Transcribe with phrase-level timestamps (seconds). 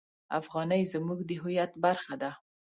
[0.39, 2.31] افغانۍ زموږ د هویت برخه ده.